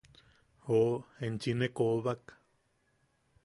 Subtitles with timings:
[0.67, 0.87] –¡Joo,
[1.27, 2.21] enchi ne koobak!